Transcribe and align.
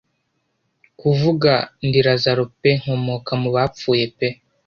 Kuvuga: 0.99 1.53
"Ndi 1.85 1.99
Lazaro 2.07 2.43
pe 2.61 2.71
nkomoka 2.79 3.31
mu 3.41 3.49
bapfuye 3.55 4.05
pe 4.17 4.27